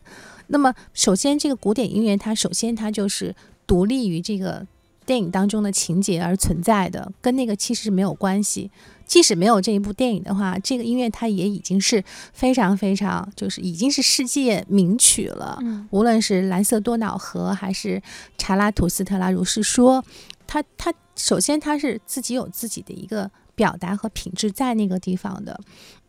[0.49, 3.33] 那么，首先这个古典音乐，它首先它就是
[3.69, 4.67] 独立于这个
[5.07, 8.71] 电影当中的情节而存在的，跟那个其实是没有关系。
[9.07, 15.59] 即使没有这一部电影的话，这个音乐它也已经是非常非常，就是已经是世界名曲了。
[15.63, 18.01] 嗯无论是蓝色多瑙河还是
[18.39, 20.05] 查拉图斯特拉如是说，
[20.47, 25.61] 它它首先它是自己有自己的一个表达和品质在那个地方的，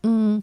[0.04, 0.40] 嗯。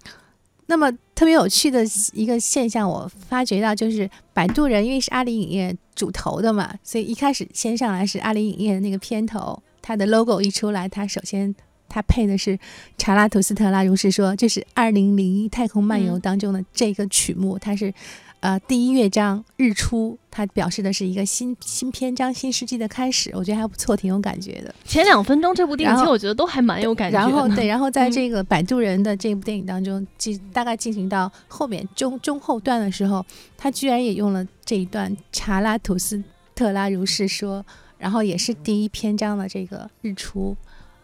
[0.71, 1.83] 那么特别有趣的
[2.13, 11.53] 一个现象，我发觉到就是《摆渡人》，因为是阿里影业主投的嘛，所以一开始先上来是阿里影业的那个片头，它的 logo 一出来，它首先
[11.89, 12.57] 它配的是
[12.97, 16.21] 查拉图斯特拉如是说，就是二零零一太空漫游嗯。
[16.21, 17.93] 当中的这个曲目，它是
[18.41, 24.73] 呃第一乐章日出，它表示的是一个新新篇章、新世纪的开始，我觉得还不错，挺有感觉的。
[24.85, 27.23] 前两分钟这部电影其实我觉得都还蛮有感觉的。
[27.23, 33.25] 然后对，然后在嗯这个《摆渡人》的这部电影当中，进大概进行到后面中中后段的时候，
[33.57, 36.23] 他居然也用了这一段查拉图斯
[36.55, 37.65] 特拉如是说，
[37.97, 40.55] 然后也是第一篇章的这个日出。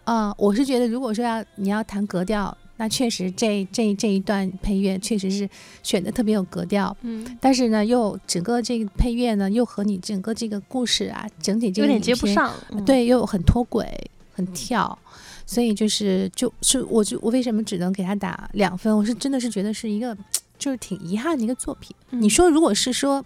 [0.06, 5.50] 啊、我是觉得，如果说要你要谈格调，那确实这这这一段配乐确实是
[5.82, 12.54] 选的特别有格调，嗯，但是呢，又整个这个配乐呢，又和你整个这个故事啊，整体这个有点接不上。
[12.72, 14.98] 嗯，对，又很脱轨，很跳，
[15.46, 18.96] 所以就是就是我就我为什么只能给他打两分？
[18.96, 20.18] 我是真的是觉得是一个
[20.58, 21.96] 就是挺遗憾的一个作品。
[22.10, 23.24] 你嗯说如果是说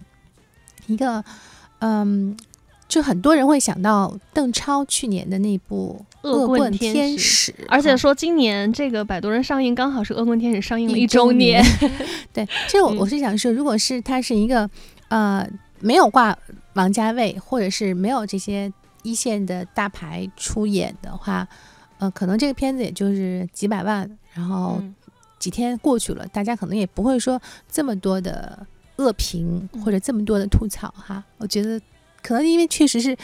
[0.86, 1.24] 一个
[1.80, 2.36] 嗯。
[2.90, 11.64] 就很多人会想到邓超去年的那部《恶棍棍天天使而且说今年这个《摆渡人》上映刚好是《恶棍天使》上映了一周周年。
[12.34, 12.96] 对，其实我嗯。
[12.98, 14.68] 我是想说，如果是他是一个
[15.08, 15.48] 呃
[15.78, 16.36] 没有挂
[16.72, 18.70] 王家卫，或者是没有这些
[19.04, 21.46] 一线的大牌出演的话，
[21.98, 24.94] 呃，可能这个片子也就是几百万，然后嗯。
[25.38, 29.80] 几天过去了，大家可能也不会说这么多的恶评嗯。
[29.82, 31.24] 或者这么多的吐槽哈。
[31.38, 31.80] 我觉得
[32.22, 33.16] 可能因为确实是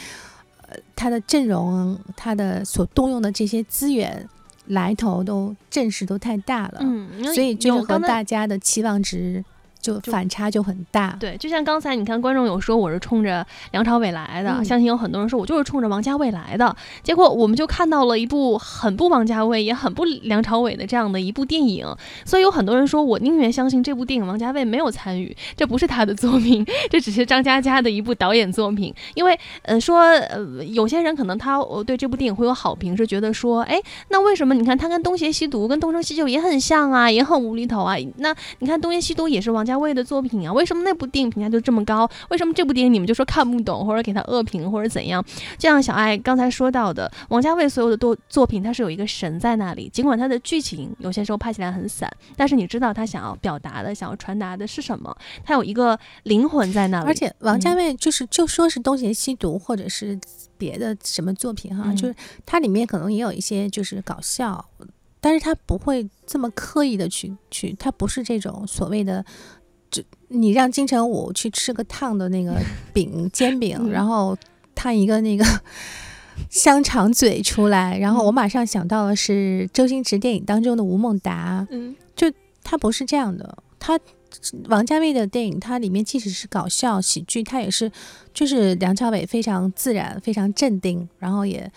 [0.67, 4.27] 呃他的阵容，他的所动用的这些资源
[4.67, 6.79] 来头都阵势都太大了。
[6.81, 9.43] 嗯，所以就和大家的期望值
[9.79, 11.15] 就就反差就很大。
[11.19, 16.75] 对，就像刚才你看，观众有说我是冲着梁朝伟来的，嗯相信有很多人说我就是冲着王家卫来的。
[17.03, 21.85] 结果我们就看到了一部很不王家卫也很不梁朝伟的这样的一部电影，
[22.25, 28.93] 所以有很多人说我宁愿相信这部电影王家卫没有参与，这不是他的作品，这只是张嘉佳的一部导演作品。
[29.15, 37.95] 因为呃说呃有些人可能他呃对这部电影会有好评，是觉得说哎那为什么你看他跟东邪西毒跟东成西就也很像啊，也很无厘头啊？
[38.17, 42.09] 那你看东邪西毒也是王家卫的作品啊，为什么那部电影评价就这么高？
[42.29, 45.21] 为什么这部电影你们就说看不懂，或者给他恶评，或者怎样？
[45.57, 57.05] 就像小爱刚才说到的，王家卫所有的作作品，他是有一个神在那里，尽管他的剧情有些时候拍起来很散，但是你知道他想要表达的、想要传达的是什么，他有一个灵魂在那里。
[57.05, 60.17] 而且王家嗯卫就是就说是东邪西毒或者是
[60.57, 64.63] 别的什么作品哈，嗯就是它里面可能也有一些就是搞笑，
[65.19, 69.23] 但是他不会这么刻意的去去，他不是这种所谓的。
[69.89, 72.59] 就你让金城武去吃个烫的那个
[72.93, 74.37] 饼煎饼，嗯然后
[74.75, 75.45] 烫一个那个
[76.49, 81.95] 香肠嘴出来，然后我马上想到的是周星驰电影当中的吴孟达，嗯
[82.63, 83.97] 他不是这样的，他
[84.67, 87.89] 王家卫的电影，它里面即使是搞笑喜剧，它也是
[88.33, 91.71] 就是梁朝伟非常自然、非常镇定，然后也呃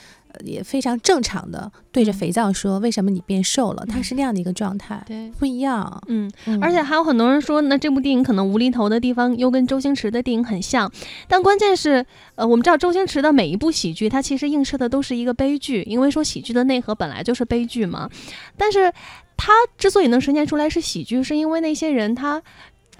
[0.44, 5.30] 也非常正常的对着肥皂说：“为什么你变瘦了？”他是那样的一个状态，对。
[5.38, 6.02] 不一样。
[6.08, 10.90] 嗯，嗯而且还有很多人说，那这部电影可能无厘头的地方又跟周星驰的电影很像，
[11.28, 18.08] 但关键是，呃，我们知道周星驰的每一部喜剧，它其实映射的都是一个悲剧，因为说喜剧的内核本来就是悲剧嘛。
[18.56, 18.92] 但是
[19.36, 22.42] 他之所以能呈现出来是喜剧，是因为那些人他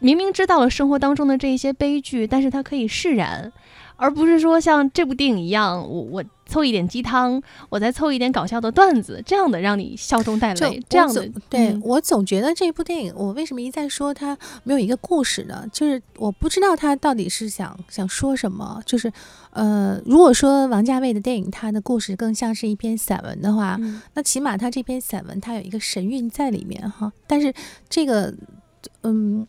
[0.01, 3.53] 明明知道了生活当中的这一些悲剧，但是他可以释然，
[4.01, 15.65] 而不是说像这部电影一样，我我凑一点鸡汤，我再凑一点搞笑的段子，这样的让你笑中带泪，这样的对、嗯我总觉得这部电影，我为什么一再说它没有一个故事呢？
[15.71, 18.83] 就是我不知道他到底是想想说什么。
[18.87, 19.13] 就是
[19.51, 27.13] 呃，如果说王家卫的电影，它的故事更像是一篇散文的话，嗯那起码他这篇散文他有一个神韵在里面哈。
[27.27, 27.53] 但是
[27.89, 28.35] 这个，
[29.03, 29.47] 嗯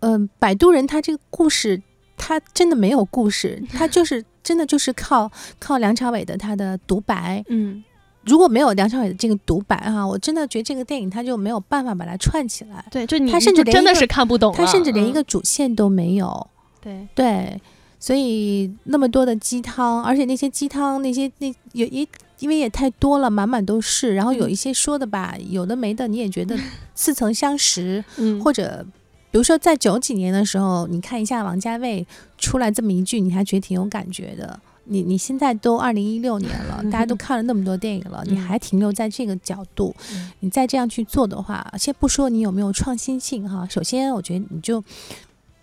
[0.00, 1.82] 嗯，呃摆渡人他这个故事，
[2.18, 7.42] 他真的没有故事， 他就是真的就是靠靠梁朝伟的他的独白。
[7.48, 7.82] 嗯。
[8.24, 12.84] 如果没有梁朝伟的这个独白哈，我真的觉得这个电影他就没有办法把它串起来。
[12.90, 16.46] 对，就你他甚至连真的是看不懂，他甚至连一嗯个主线都没有。
[16.78, 17.58] 对，对，
[17.98, 22.06] 所以那么多的鸡汤，而且那些鸡汤那些那也也
[22.40, 24.14] 因为也太多了，满满都是。
[24.14, 26.54] 然后有嗯一些说的吧，有的没的，你也觉得
[26.94, 28.84] 似曾相识，嗯，或者
[29.30, 32.06] 比如说在九几年的时候，你看一下王家卫
[32.38, 34.58] 出来这么一句，你还觉得挺有感觉的。
[34.90, 44.82] 你你现在都二零一六年了， 大家都看了那么多电影了，你嗯还停留在这个角度，嗯你再这样去做的话，先不说你有没有创新性哈，首先我觉得你就，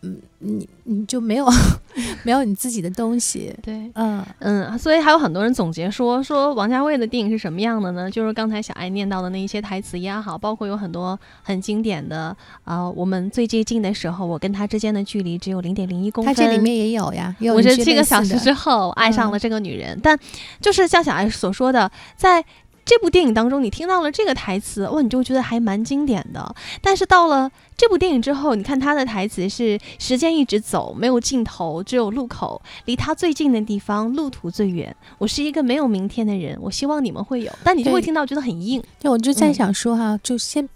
[0.06, 1.48] 嗯，你你就没有
[2.24, 3.90] 没有你自己的东西， 对。
[3.96, 8.10] 嗯嗯，所以还有很多人总结说，说王家卫的电影是什么样的呢？
[8.12, 16.34] 就是刚才小爱念到的那一些台词也好，包括有很多很经典的，呃，我们最接近的时候，我跟他之间的距离只有零点零一公分。
[16.34, 20.18] 他这里面也有呀，也有五十一些类似七个小时之后爱上了这个女人，但
[20.62, 22.44] 就是像小爱所说的，在
[22.86, 26.56] 这部电影当中，你听到了这个台词，哇，你就觉得还蛮经典的。
[26.82, 34.96] 但是到了这部电影之后，你看他的台词是“时间一直走，没有尽头，只有路口，离他最近的地方，路途最远。
[35.18, 38.82] 我是一个没有明天的人，我希望你们会有。”但你就会听到觉得很硬。
[39.00, 40.70] 对，我就在嗯想说哈，就先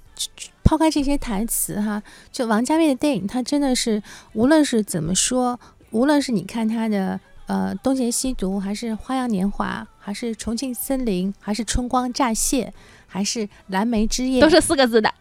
[0.64, 4.02] 抛开这些台词哈，就王家卫的电影，他真的是
[4.34, 5.60] 无论是怎么说，
[5.92, 7.20] 无论是你看他的
[7.50, 12.66] 呃《东邪西毒》，还是《花样年华》，还是《重庆森林》，还是《春光乍泄》，
[13.08, 15.12] 还是《蓝莓之夜》，都是四个字的。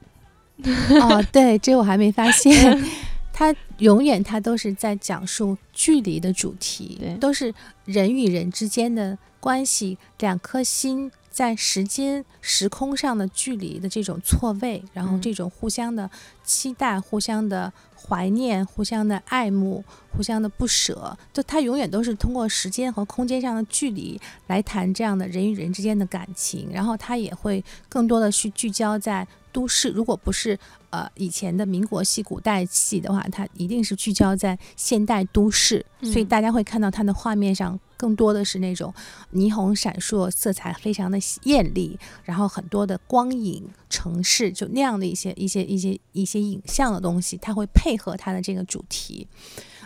[1.01, 2.53] 哦，对，这我还没发现。
[3.33, 7.55] 它永远它都是在讲述距离的主题，都是
[7.85, 16.11] 人与人之间的关系，两颗心在时间时空上的距离的这种错位，然后这种互相的
[16.43, 29.25] 期待、互相的怀念、互相的爱慕、互相的不舍，就它永远都是通过时间和空间上的距离来谈这样的人与人之间的感情，然后它也会更多的去聚焦在
[29.59, 30.57] 都市，如果不是。
[30.91, 38.95] 呃，以前的民国戏、古代戏的话，它一定是聚焦在现代都市，所以大家会看到它的画面上更多的是那种
[39.35, 49.29] 霓虹闪烁、色彩非常的艳丽，然后很多的光影、城市，就那样的一些、一些、一些、一些影像的东西，它会配合它的这个主题。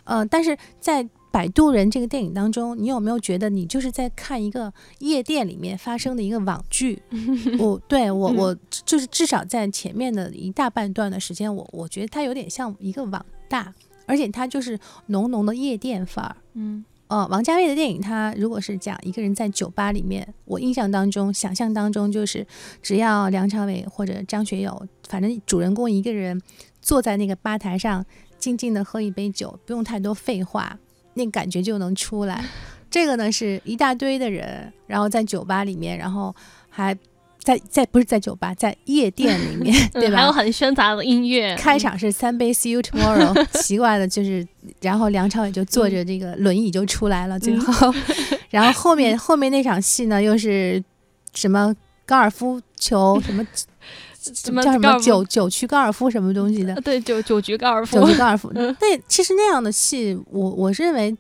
[0.05, 1.03] 呃，但是在
[1.33, 7.03] 《摆渡人》这个电影当中，你有没有觉得你就是在看一个夜店里面发生的一个网剧？
[7.59, 8.55] 我对我我
[8.85, 13.73] 就是至少在前面的一大半段的时间，我我觉得它有点像一个网大，
[14.05, 16.37] 而且它就是浓浓的夜店范儿。
[16.53, 22.47] 嗯，呃，王家卫的电影，他如果是讲一个人在酒吧里面，我印象当中、想象当中就是
[22.83, 26.39] 只要梁朝伟或者张学友，反正主人公一个人
[26.83, 28.05] 坐在那个吧台上，
[28.39, 30.79] 静静的喝一杯酒，不用太多废话。
[31.15, 32.45] 那感觉就能出来，
[32.91, 36.35] 这个呢是一大堆的人，然后在酒吧里面，然后
[36.69, 36.97] 还
[37.39, 40.19] 在在不是在酒吧，在夜店里面， 对吧？
[40.19, 41.57] 还有很喧杂的音乐。
[41.57, 44.47] 开场是三杯 See You Tomorrow，奇怪的就是，
[44.81, 47.93] 然后梁朝伟就坐着这个轮椅就出来了，最后，
[48.51, 50.83] 然后后面后面那场戏呢又是
[51.35, 51.75] 什么
[52.07, 53.47] 高尔夫球什么。
[54.23, 56.75] 什么叫什么九九曲高尔夫什么东西的？
[56.83, 57.99] 对，九九局高尔夫。
[57.99, 58.51] 九局高尔夫。
[58.55, 61.17] 那其实那样的戏，我我认为，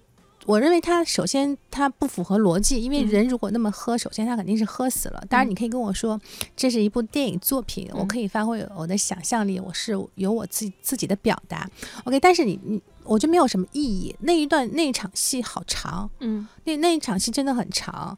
[0.46, 5.22] 我认为它首先它不符合逻辑，因为人如果那么喝，首先他肯定是喝死了。
[5.28, 6.20] 当然，你可以跟我说
[6.56, 11.68] 这是一部电影作品，我可以发挥我的想象力，我是有我自己自己的表达。
[12.04, 14.14] OK，但是你你我就没有什么意义。
[14.20, 18.16] 那一段那一场戏好长，嗯，那那一场戏真的很长，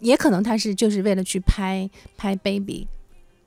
[0.00, 2.88] 也可能他是就是为了去拍拍 baby。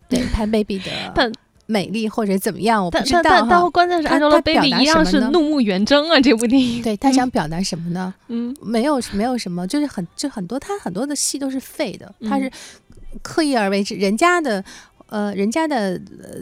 [0.09, 1.31] 对，潘 baby 的
[1.67, 6.19] 美丽或者怎么样，我不知道但但关键是按照了 baby 一样是怒目圆睁啊！
[6.19, 8.13] 这部电影，对他想表达什么呢？
[8.29, 12.51] 嗯，没有没有什么，就是很就很多，他很多的戏都是废的，他是
[13.23, 14.63] 刻意而为之，人家的。
[15.07, 16.01] 呃，人家的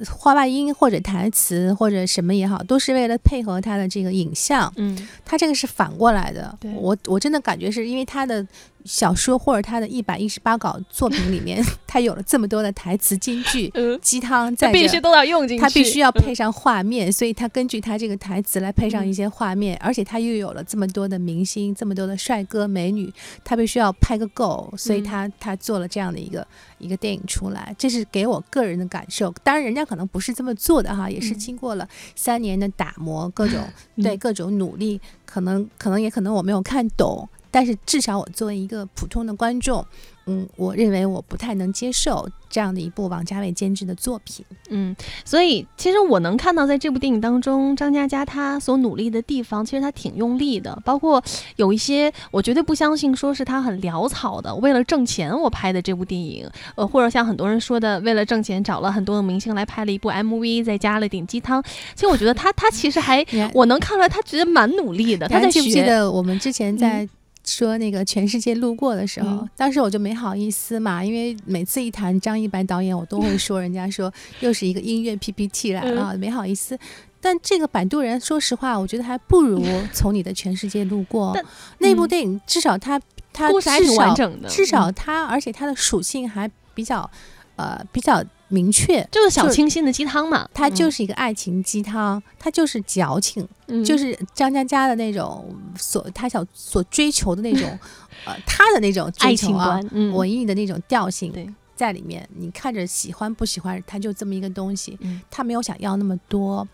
[0.10, 4.72] 话外音或者台词或者什么也好，都是为了配合他的这个影像。
[4.78, 6.58] 嗯，他这个是反过来的。
[6.74, 8.44] 我我真的感觉是因为他的
[8.86, 13.72] 小说或者他的一百一十八稿作品里面， 他有了这么多的台词金句、
[14.02, 23.14] 鸡汤，在必须都要用进去，他必须要配上画面，所以他根据他这个台词来配上一些画面，而且他又有了这么多的明星、这么多的帅哥美女，
[23.44, 26.46] 他必须要拍个够，所以他他做了这样的一个。
[26.80, 29.34] 一个电影出来，这是给我个人的感受。
[29.42, 33.64] 当然，人家可能不是这么做的哈，也是经过了三年的打磨，各种
[34.04, 39.86] 对各种努力，可能可能也可能我没有看懂，但是至少我作为一个普通的观众。
[40.26, 44.46] 嗯，我认为我不太能接受这样的一部王家卫监制的作品。
[44.70, 44.96] 嗯，
[45.26, 50.82] 所以其实我能看到，在这部电影当中，张嘉佳他所努力的地方，其实他挺用力的。
[50.86, 51.22] 包括
[51.58, 56.50] 有一些，我绝对不相信说是他很潦草的，为了挣钱我拍的这部电影。
[56.76, 61.62] 呃，或者像很多人说的，为了挣钱找了很多的明星来拍了一部 MV，再加了点鸡汤。
[61.96, 65.28] 其实我觉得他他其实还， 我能看出来他其实蛮努力的。
[65.28, 67.06] 他在记不记得我们之前在？
[67.46, 76.78] 说那个全世界路过的时候，当时我就没好意思嘛，因为每次一谈张一白导演，我都会说人家说又是一个音乐 PPT 来了，没好意思。
[77.20, 81.38] 但这个摆渡人，说实话，我觉得还不如从你的全世界路过
[81.80, 83.00] 那部电影，至少它
[83.32, 87.10] 它还挺完整的，至少它而且它的属性还比较
[87.56, 88.24] 呃比较。
[88.54, 93.48] 明确就是小清新的鸡汤嘛，它就是一个爱情鸡汤，它就是矫情，
[93.84, 97.68] 就是张嘉佳的那种所他想所追求的那种，
[98.26, 99.84] 呃，他的那种爱情观，
[100.14, 101.34] 文艺的那种调性
[101.76, 102.30] 在里面。
[102.38, 105.00] 你看着喜欢不喜欢，他就这么一个东西，
[105.32, 106.68] 他没有想要那么多。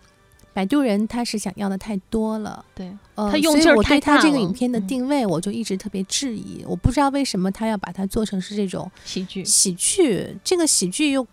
[0.52, 11.26] 摆渡人他是想要的太多了，对，呃，他用劲儿太大他这个影片的定位，我就一直特别质疑，我不知道为什么他要把它做成是这种喜剧，喜剧，这个喜剧又。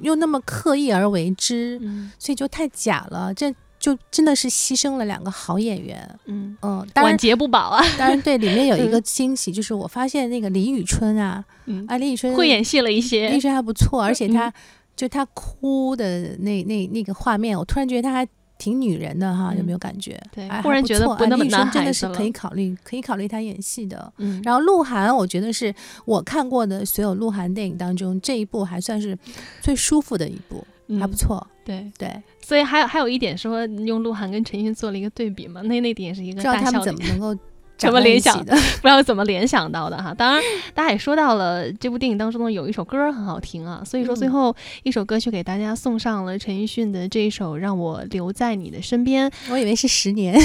[0.00, 1.80] 又那么刻意而为之，
[2.18, 3.32] 所以就太假了。
[3.34, 6.18] 这就真的是牺牲了两个好演员。
[6.26, 7.84] 嗯嗯，晚节不保啊。
[7.98, 11.44] 当然，对，里面有一个惊喜，就是我发现那个李宇春啊，
[11.86, 14.52] 啊，李宇春会演戏了一些，李宇春还不错，而且她
[14.96, 18.26] 就他哭的那那那个画面，我突然觉得他还
[18.58, 20.20] 挺女人的哈，有没有感觉？
[20.34, 24.12] 对哎忽然觉得还不错不那么哎厉声男孩子真的是可以考虑，可以考虑他演戏的。
[24.18, 29.16] 嗯，然后鹿晗，我觉得是我看过的所有鹿晗电影当中，这一部还算是
[29.60, 30.66] 最舒服的一部，
[30.98, 31.46] 还不嗯错。
[31.64, 36.80] 对，对，所以还有还有一点说用鹿晗跟陈奕迅做了一个对比嘛，那那点也是一个不知道他们。
[36.84, 37.34] 怎么能够
[37.78, 38.52] 怎么联想的？
[38.82, 40.12] 不知道怎么联想到的哈。
[40.12, 40.42] 当然，
[40.74, 49.30] 大家也说到了这部电影当中呢，有一首歌很好听啊，所以说最嗯后一首歌曲给大家送上了陈奕迅的这一首《让我留在你的身边》。
[49.50, 50.38] 我以为是十年。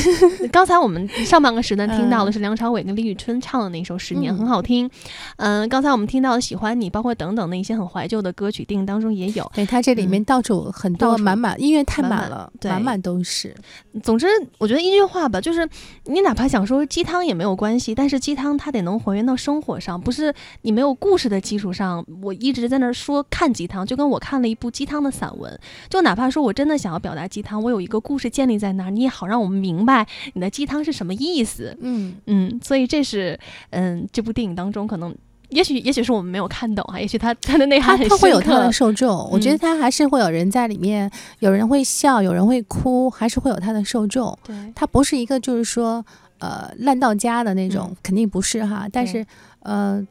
[0.52, 4.90] 刚才我们上半个时段听到的嗯是梁朝伟跟李宇春唱的那首《十年》，嗯很好听。
[5.38, 9.50] 嗯，刚才我们听到的《喜欢你》，包括等等的一些很怀旧的歌曲，电影当中也有。
[9.54, 13.56] 对，它这里面到处很多满满音乐太满了，对满满都是。
[14.04, 14.28] 总之，
[14.58, 15.68] 我觉得一句话吧，就是
[16.06, 25.60] 你哪怕想说鸡汤也没有关系，但是鸡汤它得能还原到生活上，不是你没有故事的基础上，我一直在那儿说看鸡汤，就跟我看了一部鸡汤的散文，
[25.90, 31.78] 就哪怕说我真的想要表达鸡汤，我有一个故事建立在那儿，你也好让我们明白你的鸡汤是什么意思。
[31.82, 35.16] 嗯嗯，所以这是嗯这部电影当中可能。
[35.50, 41.08] 也许，也许是我们没有看懂啊，也许他他的内涵很它会有深刻它的受众，我觉得嗯它还是会有人在里面，
[41.42, 44.36] 有人会笑，有人会哭，还是会有他的受众。
[44.44, 46.04] 对，他不是一个就是说
[46.44, 48.88] 呃烂到家的那种，嗯肯定不是哈。
[48.92, 49.26] 但是
[49.62, 50.06] 呃，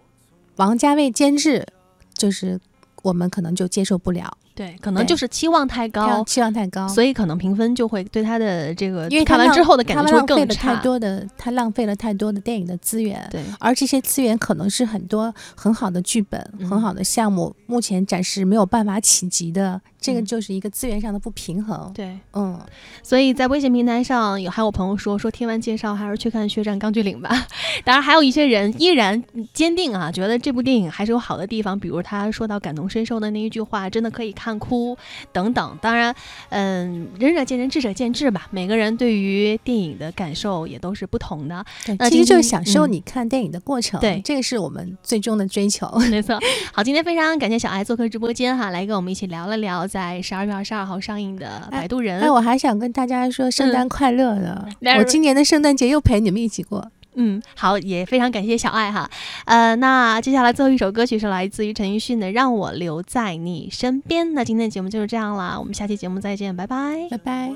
[0.57, 1.67] 王家卫监制，
[2.15, 2.59] 就是
[3.03, 10.75] 我们可能就接受不了，对，可能就是期望太高，期望太高，所以可能评分就会对他的这个因为看完之后的感它觉就会更差。
[10.75, 21.91] 太多的，他浪费了太多的电影的资源，对，而这些资源可能是很多很好的剧本、嗯很好的项目，目前暂时没有办法企及的，这个嗯就是一个资源上的不平衡。
[21.95, 22.59] 对，嗯，
[23.03, 27.47] 所以在微信平台上有还有朋友说说听完介绍还是去看《血战钢锯岭》吧。
[27.85, 29.23] 当然，还有一些人依然
[29.53, 34.97] 坚定啊，觉得这部电影还是有好的地方，比如他说到感同身受的那一句话，真的可以看哭
[35.33, 35.79] 等等。
[35.81, 36.15] 当然，
[36.49, 38.49] 嗯，仁者见仁，智者见智吧。
[38.51, 41.65] 每个人对于电影的感受也都是不同的。
[41.99, 45.87] 那其实就是享受嗯你看电影的过程，对这个是我们最终的追求。
[46.11, 46.39] 没错，
[46.73, 52.21] 好，今天非常感谢小爱做客直播间哈，来跟我们一起聊了聊在十二月二十二号上映的《摆渡人》。
[52.25, 54.67] 哎，我还想跟大家说圣诞快乐呢！
[54.81, 56.91] 那我今年的圣诞节又陪你们一起过。
[57.15, 59.11] 嗯，好，也非常感谢小爱哈。
[59.45, 64.27] 呃，那接下来最后一首歌曲是来自于陈奕迅的《让我留在你身边》。
[64.35, 67.51] 那今天的节目就是这样啦，我们下期节目再见，拜拜，拜拜。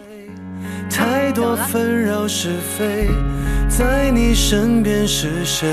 [0.90, 3.08] 太多纷扰是非，
[3.68, 5.66] 在你身边是谁？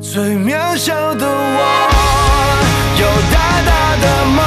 [0.00, 1.60] 最渺小的我，
[2.98, 4.42] 有大大的梦，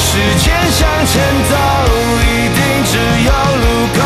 [0.00, 1.54] 时间向前走，
[2.18, 3.64] 一定只有路
[3.94, 4.00] 口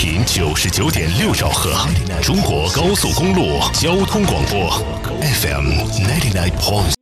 [0.00, 1.74] 频九十九点六兆赫，
[2.22, 4.70] 中国高速公路交通广播
[5.20, 5.72] FM
[6.06, 6.97] ninety nine point